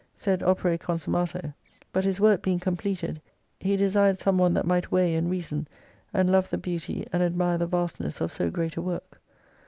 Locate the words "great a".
8.49-8.81